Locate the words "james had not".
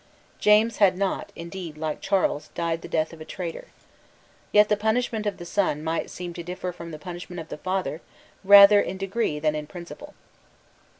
0.39-1.31